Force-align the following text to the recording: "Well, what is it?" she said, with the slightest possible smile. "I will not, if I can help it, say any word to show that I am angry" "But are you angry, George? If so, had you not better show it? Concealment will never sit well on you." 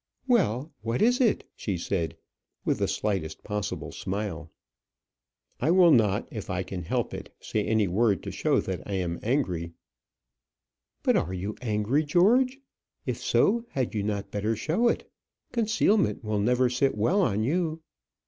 "Well, 0.27 0.71
what 0.81 0.99
is 1.03 1.21
it?" 1.21 1.47
she 1.55 1.77
said, 1.77 2.17
with 2.65 2.79
the 2.79 2.87
slightest 2.87 3.43
possible 3.43 3.91
smile. 3.91 4.49
"I 5.59 5.69
will 5.69 5.91
not, 5.91 6.27
if 6.31 6.49
I 6.49 6.63
can 6.63 6.81
help 6.81 7.13
it, 7.13 7.31
say 7.39 7.63
any 7.63 7.87
word 7.87 8.23
to 8.23 8.31
show 8.31 8.59
that 8.61 8.81
I 8.87 8.93
am 8.93 9.19
angry" 9.21 9.73
"But 11.03 11.17
are 11.17 11.33
you 11.35 11.55
angry, 11.61 12.03
George? 12.03 12.59
If 13.05 13.17
so, 13.17 13.63
had 13.69 13.93
you 13.93 14.01
not 14.01 14.31
better 14.31 14.55
show 14.55 14.87
it? 14.87 15.07
Concealment 15.51 16.23
will 16.23 16.39
never 16.39 16.67
sit 16.67 16.97
well 16.97 17.21
on 17.21 17.43
you." 17.43 17.83